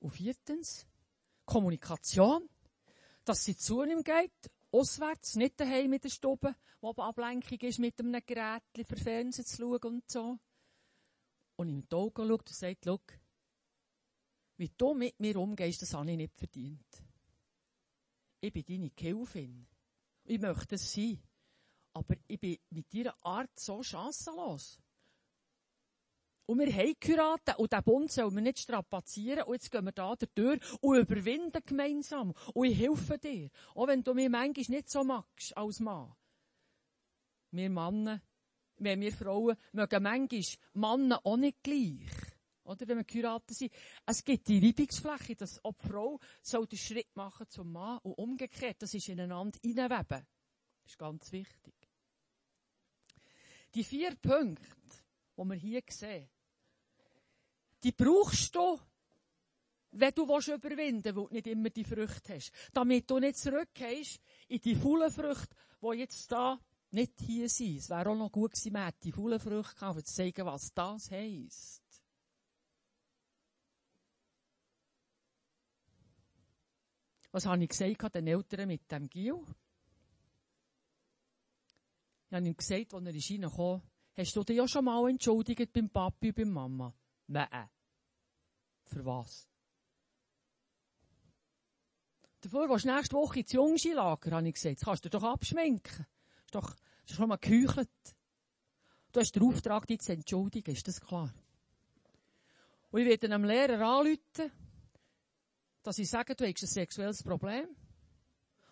[0.00, 0.86] Und viertens,
[1.44, 2.48] Kommunikation.
[3.24, 4.32] Dass sie zu ihm geht,
[4.72, 9.44] auswärts, nicht daheim in der Stube, wo aber Ablenkung ist, mit einem Gerät für Fernsehen
[9.44, 10.38] zu schauen und so.
[11.56, 12.98] Und ihm in Augen schaut und sagt, schau,
[14.62, 17.02] wie du mit mir umgehst, das habe ich nicht verdient.
[18.40, 19.66] Ich bin deine Gehilfin.
[20.24, 21.20] Ich möchte es sein.
[21.94, 24.80] Aber ich bin mit deiner Art so chancenlos.
[26.46, 29.42] Und wir haben geheiratet und diesen Bund sollen wir nicht strapazieren.
[29.42, 32.32] Und jetzt gehen wir da durch und überwinden gemeinsam.
[32.54, 33.50] Und ich helfe dir.
[33.74, 36.14] Auch wenn du mich manchmal nicht so magst als Mann.
[37.50, 38.22] Wir Männer,
[38.76, 40.42] wenn wir Frauen, mögen manchmal
[40.74, 42.31] Männer auch nicht gleich.
[42.64, 43.72] Oder wenn wir geheiratet sind.
[44.06, 48.82] Es gibt die Reibungsfläche, dass ob Frau soll den Schritt machen zum Mann und umgekehrt.
[48.82, 50.26] Das ist ineinander hineinweben.
[50.82, 51.74] Das ist ganz wichtig.
[53.74, 54.66] Die vier Punkte,
[55.36, 56.28] die wir hier sehen,
[57.82, 58.78] die brauchst du,
[59.92, 62.52] wenn du überwinden willst, weil du nicht immer die Früchte hast.
[62.72, 67.78] Damit du nicht zurückgehst in die vollen Früchte, die jetzt da nicht hier sind.
[67.78, 71.81] Es wäre auch noch gut gewesen, die vollen Früchte um zu zeigen, was das heisst.
[77.32, 79.34] Was habe ich gesagt den Eltern mit dem Gil?
[82.28, 83.82] Ich habe ihm gesagt, als er reingekommen
[84.16, 86.94] hast du dich ja schon mal entschuldigt beim Papi und bei Mama?
[87.26, 87.68] Nein.
[88.84, 89.48] Für was?
[92.42, 94.76] Davor willst du nächste Woche ins Jungskilager, habe ich gesagt.
[94.76, 96.06] Das kannst du doch abschminken.
[96.44, 96.74] Ist doch,
[97.06, 97.88] ist schon mal geheuchelt.
[99.12, 101.32] Du hast den Auftrag, dich zu entschuldigen, ist das klar?
[102.90, 104.50] Und ich werde einem Lehrer anrufen,
[105.82, 107.68] dass ich sage, du hast ein sexuelles Problem.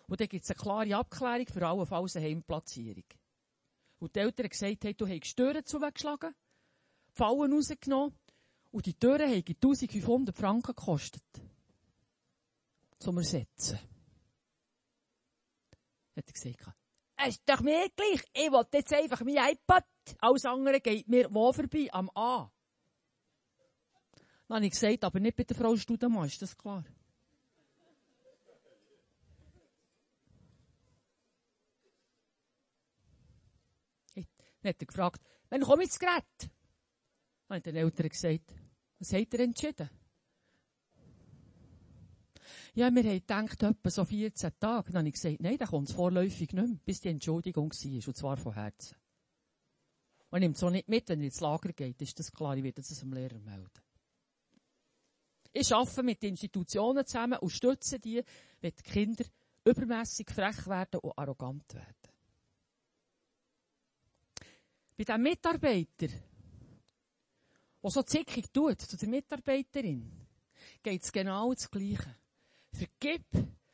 [0.07, 3.05] Und dann gibt es eine klare Abklärung für allenfalls eine Heimplatzierung.
[3.99, 6.33] Und die Eltern gesagt haben, du hast Türen zugeschlagen,
[7.13, 8.17] Fallen rausgenommen
[8.71, 11.23] und die Türen haben 1500 Franken gekostet
[12.99, 13.79] zum Ersetzen.
[16.15, 16.75] Hat er gesagt,
[17.23, 18.23] es ist doch mir gleich.
[18.33, 19.85] Ich will jetzt einfach mein iPad.
[20.19, 21.87] Alles andere geht mir wo vorbei?
[21.91, 22.51] Am A.
[24.47, 26.83] Dann habe ich gesagt, aber nicht bei der Frau Studemann, ist das klar?
[34.61, 36.49] Dann hat er gefragt, wann komme ich ins Gerät?
[37.47, 38.53] Dann hat den Eltern gesagt,
[38.99, 39.89] was hat er entschieden?
[42.73, 44.91] Ja, wir haben gedacht, etwa so 14 Tage.
[44.91, 48.07] Dann habe ich gesagt, nein, da kommt es vorläufig nicht mehr, bis die Entschuldigung war,
[48.07, 48.95] und zwar von Herzen.
[50.29, 52.81] Man nimmt so nicht mit, wenn er ins Lager geht, ist das klar, ich werde
[52.81, 53.69] das dem Lehrer melden.
[55.51, 58.23] Ich arbeite mit Institutionen zusammen und stütze die,
[58.61, 59.25] wenn die Kinder
[59.65, 62.00] übermässig frech werden und arrogant werden.
[65.01, 66.07] Bei diesem Mitarbeiter,
[67.81, 70.11] der so zickig tut, zu der Mitarbeiterin,
[70.83, 72.17] geht es genau das Gleiche.
[72.71, 73.25] Vergib,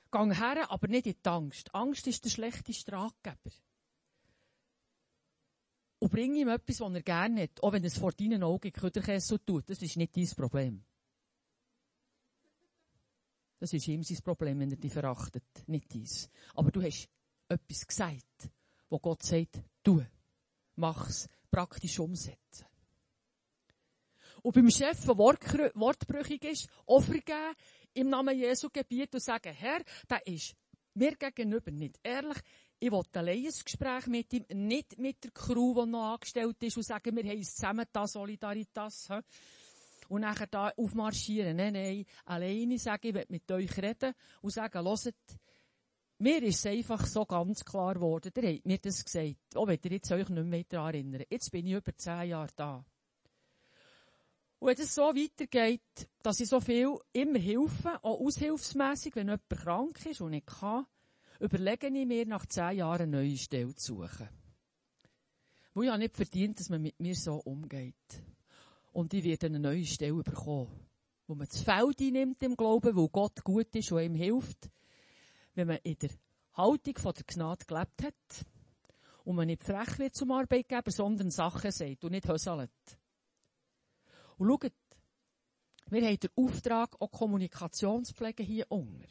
[0.09, 1.75] gang her, aber nicht in die Angst.
[1.75, 3.51] Angst ist der schlechteste Ratgeber.
[5.99, 9.43] Und bring ihm etwas, was er gerne hat, auch wenn es vor deinen Augen Köderkäse
[9.43, 9.69] tut.
[9.69, 10.81] Das ist nicht dein Problem.
[13.59, 16.29] Das ist ihm sein Problem, wenn er dich verachtet, nicht dies.
[16.53, 17.09] Aber du hast
[17.49, 18.49] etwas gesagt,
[18.87, 20.01] wo Gott sagt, tu,
[20.77, 22.65] mach's, praktisch umsetzen.
[24.41, 27.55] Und beim Chef, der wortbrüchig ist, Opfer geben,
[27.93, 30.55] im Namen Jesu Gebiet und sagen, Herr, der ist
[30.93, 32.37] mir gegenüber nicht ehrlich.
[32.79, 36.77] Ich will allein ein Gespräch mit ihm, nicht mit der Crew, die noch angestellt ist,
[36.77, 39.09] und sagen, wir haben es zusammen da Solidaritas.
[40.09, 41.57] Und nachher da aufmarschieren.
[41.57, 45.15] Nein, nein, alleine sagen, ich will mit euch reden und sagen, hört,
[46.19, 49.79] mir ist es einfach so ganz klar geworden, ihr habt mir das gesagt, auch wenn
[49.83, 51.27] ihr jetzt euch nicht mehr daran erinnert.
[51.29, 52.85] Jetzt bin ich über zehn Jahre da.
[54.59, 59.49] Und wenn es so weitergeht, dass ich so viel immer helfe, auch aushilfsmässig, wenn jemand
[59.49, 60.87] krank ist und nicht kann,
[61.39, 64.29] überlege ich mir nach zehn Jahren eine neue Stelle zu suchen.
[65.75, 68.23] Wo ich habe nicht verdient, dass man mit mir so umgeht.
[68.91, 70.71] Und ich werde eine neue Stelle bekommen,
[71.27, 74.71] wo man das Feld einnimmt im Glauben, wo Gott gut ist und ihm hilft,
[75.57, 76.11] wenn man in der
[76.53, 78.45] Haltung der Gnade gelebt hat
[79.23, 82.71] und man nicht frech wird zum Arbeitgeber, sondern Sachen sagt und nicht höselt.
[84.37, 84.71] Und schaut,
[85.89, 89.07] wir haben den Auftrag, auch Kommunikationspflege hier unter.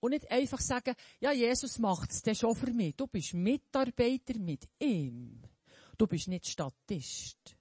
[0.00, 2.96] Und nicht einfach sagen, ja, Jesus macht es schon für mich.
[2.96, 5.42] Du bist Mitarbeiter mit ihm.
[5.98, 7.56] Du bist nicht Statist.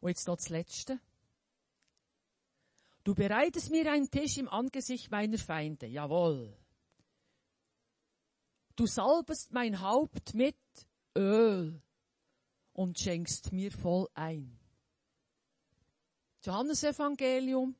[0.00, 1.00] Und jetzt noch das Letzte.
[3.04, 5.86] Du bereitest mir einen Tisch im Angesicht meiner Feinde.
[5.86, 6.56] Jawohl.
[8.76, 10.56] Du salbest mein Haupt mit
[11.16, 11.82] Öl
[12.72, 14.58] und schenkst mir voll ein.
[16.44, 17.76] Johannesevangelium,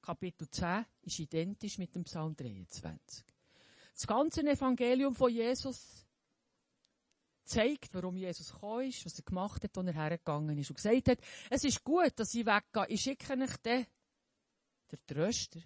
[0.00, 3.24] Kapitel 10, ist identisch mit dem Psalm 23.
[3.92, 6.06] Das ganze Evangelium von Jesus
[7.44, 11.08] zeigt, warum Jesus gekommen ist, was er gemacht hat, und er hergegangen ist und gesagt
[11.08, 11.18] hat,
[11.50, 13.86] es ist gut, dass ich weggehe, ich schicke euch den,
[14.90, 15.60] der Tröster,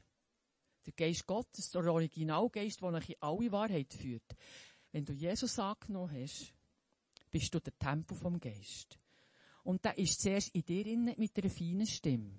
[0.86, 4.36] der Geist Gottes, der Originalgeist, der euch in alle Wahrheit führt.
[4.92, 6.52] Wenn du Jesus angenommen hast,
[7.30, 8.98] bist du der Tempel vom Geist.
[9.62, 12.32] Und da ist zuerst in dir innen mit einer feinen Stimme.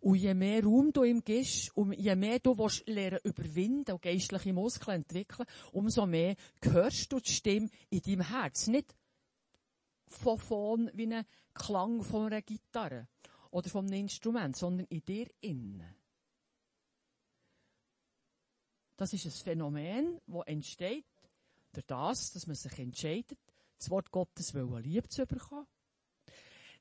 [0.00, 4.00] Und je mehr Raum du ihm gibst, und je mehr du willst lernen überwinden und
[4.00, 8.66] geistliche Muskeln entwickeln, umso mehr hörst du die Stimme in deinem Herz.
[8.68, 8.94] Nicht
[10.06, 13.08] von vorn wie ein Klang von einer Gitarre
[13.50, 15.94] oder einem Instrument, sondern in dir innen.
[18.96, 21.06] Das ist ein Phänomen, das entsteht
[21.72, 23.38] durch das, dass man sich entscheidet,
[23.78, 25.66] das Wort Gottes wollen lieb zu bekommen.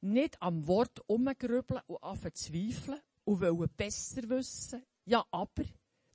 [0.01, 4.83] Nicht am Wort umgrübeln und anfangen zu zweifeln und wollen besser wissen.
[5.05, 5.63] Ja, aber,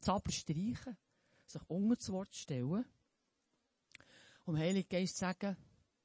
[0.00, 0.96] das Aber streichen,
[1.46, 2.84] sich unter das Wort stellen.
[4.44, 5.56] Und Heilig Geist sagen,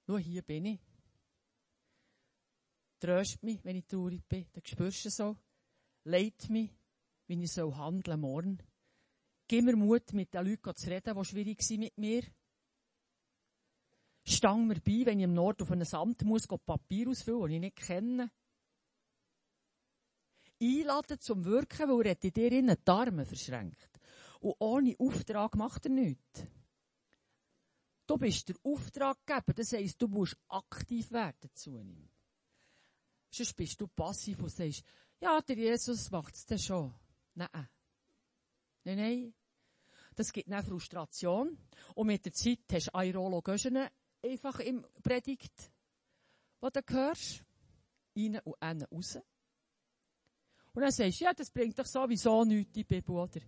[0.06, 0.80] schau, hier bin ich.
[3.00, 5.38] Tröst mich, wenn ich traurig bin, dann spürst du so.
[6.04, 6.72] Leit mich,
[7.28, 8.60] wie ich so handeln morgen.
[9.48, 12.24] Gib mir Mut, mit den Leuten zu reden, die schwierig sind mit mir.
[14.24, 17.60] Stang mir bei, wenn ich im Nord auf ein Amt muss, Papier ausfüllen, das ich
[17.60, 18.32] nicht kenne.
[20.62, 24.00] Einladen zum Wirken, weil er in dir die Arme verschränkt.
[24.42, 26.46] Und ohne Auftrag macht er nichts.
[28.06, 32.10] Du bist der Auftraggeber, das heisst, du musst aktiv werden zu ihm.
[33.32, 34.84] Sonst bist du passiv und sagst,
[35.22, 36.94] ja, der Jesus macht es dann schon.
[37.36, 37.70] Nein.
[38.84, 39.34] Nein, nein.
[40.16, 41.58] Das gibt eine Frustration.
[41.96, 43.90] Und mit der Zeit hast du Aerologen
[44.24, 45.72] einfach im Predigt,
[46.60, 47.44] was du hörst.
[48.16, 49.20] Rein und innen raus.
[50.74, 53.40] Und dann sagst du, ja, das bringt doch sowieso nichts, die Bibel, oder?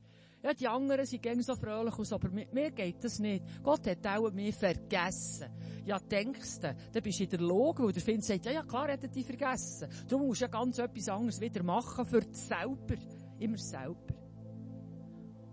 [0.44, 3.46] Ja, die anderen sind gängig so fröhlich aus, aber mit mir geht das nicht.
[3.62, 5.50] Gott hat auch mich vergessen.
[5.86, 8.64] Ja, denkst du, dann bist du in der Logik, weil der Finn sagt, ja, ja,
[8.64, 9.88] klar hat er dich vergessen.
[10.08, 12.96] Darum musst du ja ganz etwas anderes wieder machen für dich selber.
[13.40, 14.16] Immer selber.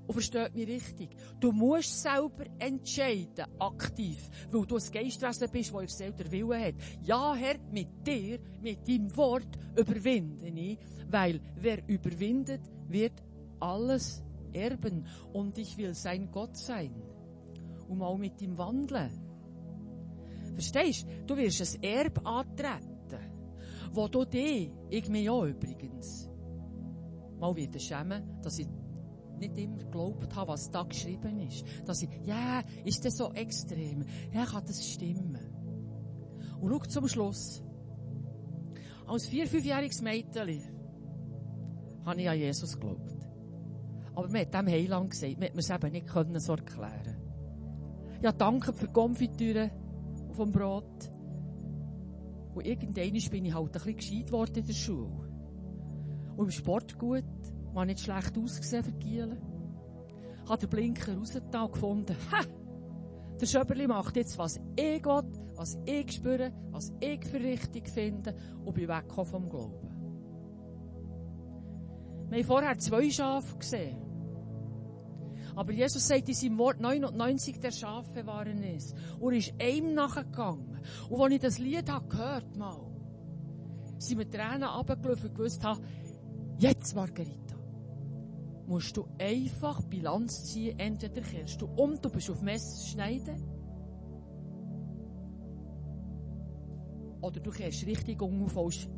[0.06, 1.10] Und versteht mich richtig.
[1.38, 6.74] Du musst selber entscheiden, aktiv, weil du ein Geistwesen bist, das selber den Willen hat.
[7.02, 10.78] Ja, Herr, mit dir, mit deinem Wort überwinde ich,
[11.10, 13.22] weil wer überwindet, wird
[13.60, 14.22] alles
[14.54, 15.06] erben.
[15.32, 16.94] Und ich will sein Gott sein.
[17.88, 19.10] Um auch mit ihm wandeln.
[20.54, 21.34] Verstehst du?
[21.34, 23.30] Du wirst ein Erb antreten,
[23.92, 26.28] wo du dich, ich mich auch übrigens,
[27.38, 28.68] mal wieder schämen, dass ich
[29.38, 31.64] nicht immer geglaubt habe, was da geschrieben ist.
[31.86, 34.04] Dass ich, ja, yeah, ist das so extrem?
[34.32, 35.38] Ja, kann das stimmen?
[36.60, 37.62] Und schau zum Schluss.
[39.06, 40.60] Als vier-, fünfjähriges Mädchen
[42.04, 43.17] habe ich an Jesus geglaubt.
[44.18, 47.16] Aber man hat dem Heiland gesagt, man es eben nicht können so erklären
[48.20, 49.70] Ja, danke für die Konfitüre
[50.32, 51.12] vom Brot.
[52.52, 55.30] Und irgendwann bin ich halt ein bisschen gescheit worden in der Schule.
[56.36, 57.22] Und im Sport gut,
[57.72, 59.38] war nicht schlecht ausgesehen für Gielen.
[60.48, 62.40] Hat den Blinker rausgetan und gefunden, ha!
[63.40, 65.22] Der Schöberli macht jetzt, was ich will,
[65.54, 69.88] was ich spüre, was ich für richtig finde und bin weggekommen vom Glauben.
[72.30, 74.07] Wir haben vorher zwei Schafe gesehen.
[75.58, 78.94] Aber Jesus sagt in seinem Wort, 99 der Schafe waren es.
[79.18, 80.78] Und er ist einem nachgegangen.
[81.10, 82.78] Und als ich das Lied habe gehört mal,
[83.98, 85.80] sind mir Tränen runtergelaufen und gewusst habe,
[86.58, 87.56] jetzt, Margarita,
[88.68, 90.78] musst du einfach Bilanz ziehen.
[90.78, 93.42] Entweder kehrst du um, du bist auf Messer schneiden.
[97.20, 98.88] Oder du kehrst richtig um und folgst,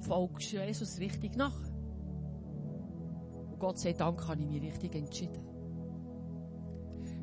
[0.00, 1.56] folgst Jesus richtig nach.
[3.48, 5.49] Und Gott sei Dank habe ich mich richtig entschieden.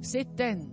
[0.08, 0.72] Seitdem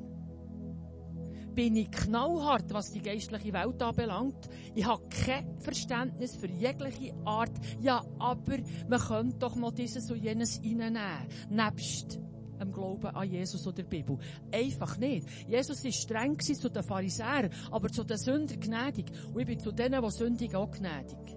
[1.56, 4.48] bin ich knallhart, was die geistliche Welt anbelangt.
[4.76, 7.52] Ich habe kein Verständnis für jegliche Art.
[7.80, 11.28] Ja, aber man könnte doch noch dieses und jenes reinnehmen.
[11.50, 12.20] Nebst
[12.60, 14.18] dem Glauben an Jesus oder der Bibel.
[14.52, 15.26] Einfach nicht.
[15.48, 19.10] Jesus war streng zu den Pharisäern, aber zu den Sündern gnädig.
[19.32, 21.36] Und ich bin zu denen, die sündigen, auch gnädig.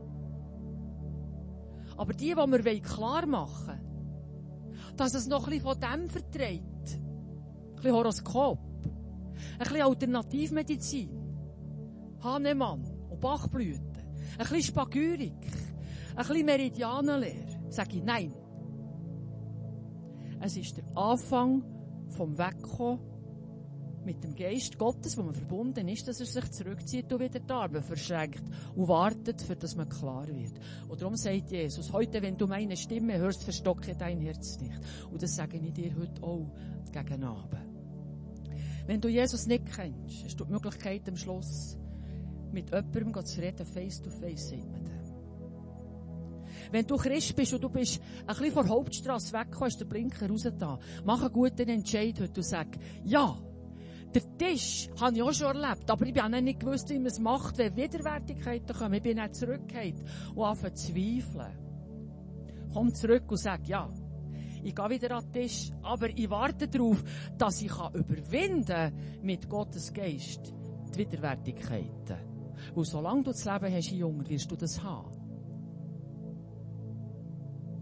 [1.97, 6.63] Aber die, die wir klar machen wollen, dass es noch ein bisschen von dem verträgt,
[6.63, 6.76] ein
[7.77, 8.59] bisschen Horoskop.
[8.59, 11.09] Ein bisschen Alternativmedizin.
[12.21, 13.91] Hahnemann und Bachblüten.
[13.97, 15.33] Ein bisschen Spagyrik.
[16.15, 17.61] Ein bisschen Meridianenlehre.
[17.69, 18.33] Sag ich nein.
[20.39, 21.63] Es ist der Anfang
[22.09, 23.16] vom Wegkommen
[24.07, 27.51] mit dem Geist Gottes, wo man verbunden ist, dass er sich zurückzieht und wieder die
[27.51, 28.41] Arme verschränkt
[28.73, 30.53] und wartet, für dass man klar wird.
[30.87, 34.79] Und darum sagt Jesus, heute, wenn du meine Stimme hörst, verstocke dein Herz nicht.
[35.11, 36.49] Und das sage ich dir heute auch
[36.89, 37.67] gegen Abend.
[38.85, 41.77] Wenn du Jesus nicht kennst, hast du die Möglichkeit am Schluss
[42.53, 44.87] mit jemandem zu reden, face to face, sagt man
[46.71, 49.83] Wenn du Christ bist und du bist ein bisschen von der Hauptstrasse weggekommen, hast du
[49.83, 50.79] den Blinker raus da.
[51.03, 52.67] Mach einen guten Entscheid heute und sag,
[53.03, 53.37] ja,
[54.13, 57.19] der Tisch habe ich auch schon erlebt, aber ich habe nicht gewusst, wie man es
[57.19, 58.93] macht, wenn Widerwärtigkeiten kommen.
[58.95, 60.03] Ich bin nicht zurückgekehrt
[60.33, 61.57] und anfange zu zweifeln.
[62.73, 63.91] Komm zurück und sag, ja,
[64.63, 67.03] ich gehe wieder an den Tisch, aber ich warte darauf,
[67.37, 70.53] dass ich überwinden kann mit Gottes Geist
[70.93, 72.17] die Widerwärtigkeiten.
[72.73, 75.11] Weil solange du das Leben hast, Junge, wirst du das haben.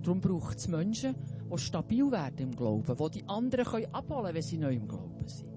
[0.01, 1.15] Darum braucht es Menschen,
[1.51, 5.27] die stabil werden im Glauben, die die anderen abholen können, wenn sie neu im Glauben
[5.27, 5.54] sind.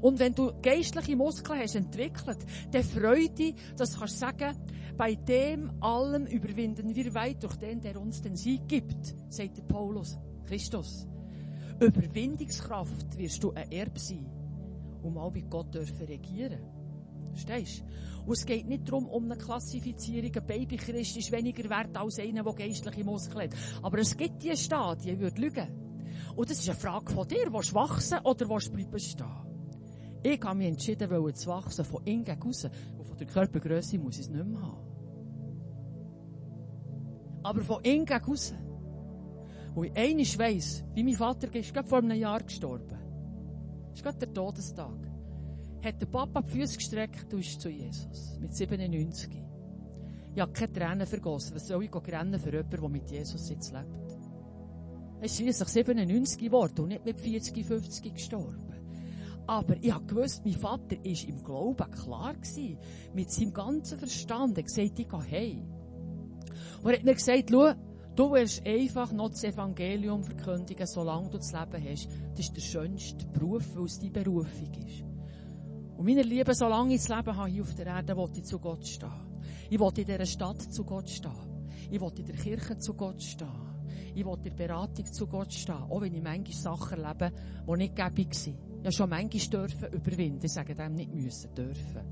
[0.00, 2.38] Und wenn du geistliche Muskeln hast entwickelt,
[2.70, 4.56] dann freu dich, dass du sagen,
[4.96, 9.62] bei dem allem überwinden wir weit durch den, der uns den Sieg gibt, sagt der
[9.62, 11.06] Paulus, Christus.
[11.80, 14.26] Überwindungskraft wirst du ein Erb sein,
[15.02, 16.60] um auch bei Gott dürfen regieren.
[17.32, 18.26] Verstehst du?
[18.26, 20.30] Und es geht nicht darum, um eine Klassifizierung.
[20.34, 23.56] Ein Babychrist ist weniger wert als einer, der geistliche Muskeln hat.
[23.82, 25.68] Aber es gibt diese Stadien, ich würde lügen.
[26.36, 27.50] Und das ist eine Frage von dir.
[27.50, 29.49] Willst du wachsen oder willst du bleiben stehen?
[30.22, 32.68] Ich habe mich entschieden, zu wachsen, von innen gegen raus.
[32.98, 34.86] Und von der Körpergröße muss ich es nicht mehr haben.
[37.42, 38.54] Aber von innen gegen raus.
[39.74, 42.98] Wo ich einiges weiss, wie mein Vater ist gerade vor einem Jahr gestorben.
[43.88, 45.10] Das ist gerade der Todestag.
[45.82, 48.36] Hat der Papa die Füße gestreckt und ist zu Jesus.
[48.40, 49.30] Mit 97.
[50.34, 51.54] Ich habe keine Tränen vergossen.
[51.54, 54.18] Was soll ich rennen für jemanden, der mit Jesus jetzt lebt?
[55.18, 58.69] Er ist schließlich 97 geworden und nicht mit 40, 50 gestorben.
[59.50, 62.78] Aber ich habe gewusst, mein Vater war im Glauben klar gewesen.
[63.12, 64.56] Mit seinem ganzen Verstand.
[64.56, 65.64] Er hat gesagt, ich gehe heim.
[66.84, 67.72] Und er hat mir gesagt, schau,
[68.14, 72.08] du wirst einfach noch das Evangelium verkündigen, solange du das Leben hast.
[72.30, 75.02] Das ist der schönste Beruf, weil es deine Berufung ist.
[75.96, 78.60] Und meine Liebe, solange ich das Leben habe hier auf der Erde, will ich zu
[78.60, 79.10] Gott stehen.
[79.68, 81.32] Ich will in dieser Stadt zu Gott stehen.
[81.90, 83.48] Ich will in der Kirche zu Gott stehen.
[84.14, 85.74] Ich will in der Beratung zu Gott stehen.
[85.74, 87.32] Auch wenn ich manchmal Sachen erlebe,
[87.66, 88.69] die nicht gäbig sind.
[88.80, 90.44] Habe schon manchmal dürfen überwinden.
[90.44, 92.02] Ich sage dem nicht müssen, dürfen.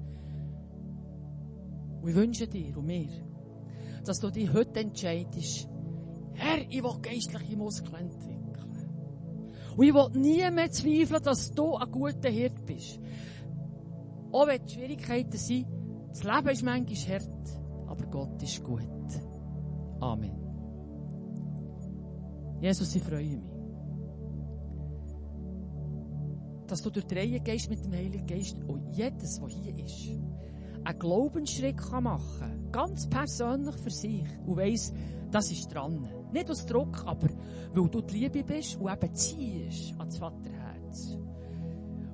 [2.03, 3.09] Und ich wünsche dir und mir,
[4.05, 5.69] dass du dich heute entscheidest,
[6.35, 8.39] Herr, ich will geistliche Muskeln entwickeln.
[9.77, 13.01] Und ich will nie mehr zweifeln, dass du ein guter Hirt bist.
[14.31, 15.67] Auch wenn die Schwierigkeiten sind,
[16.11, 18.83] das Leben ist manchmal hart, aber Gott ist gut.
[20.01, 20.49] Amen.
[22.61, 23.58] Jesus, ich freue mich,
[26.71, 30.09] dass du durch die gehst mit dem Heiligen Geist und jedes, was hier ist,
[30.85, 32.73] einen Glaubensschritt machen kann.
[32.73, 34.25] Ganz persönlich für sich.
[34.47, 34.93] Und weiss,
[35.31, 36.09] das ist dran.
[36.33, 37.29] Nicht aus Druck, aber
[37.73, 41.19] weil du die Liebe bist und eben ziehst ans Vaterherz.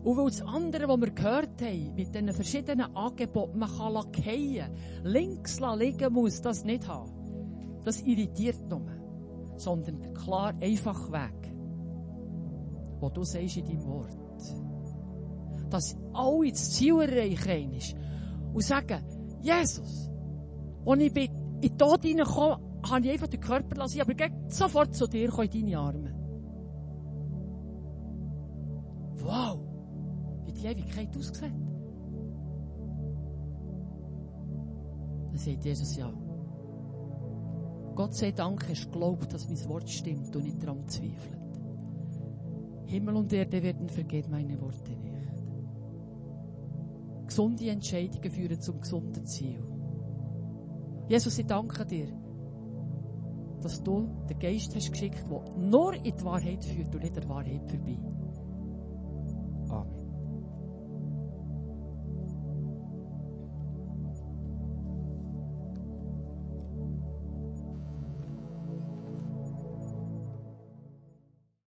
[0.05, 4.71] Und weil das andere, was wir gehört haben, mit diesen verschiedenen Angeboten, man kann fallen,
[5.03, 7.81] links liegen muss, das nicht haben.
[7.85, 8.87] Das irritiert nur.
[9.57, 11.53] Sondern der klar, einfach Weg,
[13.01, 14.24] wo du sagst in deinem Wort.
[15.75, 17.97] Dass alle das Ziel erreichen ist
[18.53, 19.05] und sagen,
[19.43, 20.09] Jesus,
[20.87, 24.95] als ich in den Tod hineinkam, habe ich einfach den Körper lassen, aber ich sofort
[24.95, 26.15] zu dir in deine Arme.
[29.17, 29.59] Wow,
[30.45, 31.43] wie die Ewigkeit aussieht.
[35.27, 36.13] Dann sagt Jesus ja.
[37.97, 41.41] Gott sei Dank hast du geglaubt, dass mein Wort stimmt und nicht daran zweifelt.
[42.87, 45.15] Himmel und Erde werden vergeht meine Worte nicht.
[47.35, 49.61] Gesunde Entscheidungen führen zum gesunden Ziel.
[51.09, 52.07] Jesus, ich danke dir,
[53.61, 57.29] dass du den Geist hast geschickt, der nur in die Wahrheit führt und nicht der
[57.29, 57.99] Wahrheit vorbei.